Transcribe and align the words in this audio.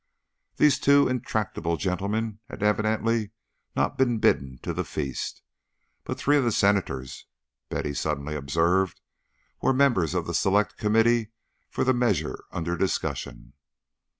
These 0.57 0.79
two 0.79 1.07
intractable 1.07 1.77
gentlemen 1.77 2.39
had 2.49 2.63
evidently 2.63 3.29
not 3.75 3.99
been 3.99 4.17
bidden 4.17 4.57
to 4.63 4.73
the 4.73 4.83
feast; 4.83 5.43
but 6.05 6.17
three 6.17 6.37
of 6.37 6.43
the 6.43 6.51
Senators, 6.51 7.27
Betty 7.69 7.93
suddenly 7.93 8.33
observed, 8.35 8.99
were 9.61 9.73
members 9.73 10.15
of 10.15 10.25
the 10.25 10.33
Select 10.33 10.75
Committee 10.75 11.29
for 11.69 11.83
the 11.83 11.93
measure 11.93 12.45
under 12.51 12.75
discussion. 12.75 13.53